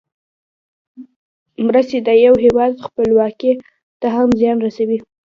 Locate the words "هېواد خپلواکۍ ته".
2.45-4.07